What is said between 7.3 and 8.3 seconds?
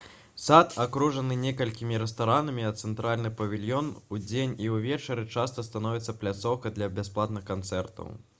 канцэртаў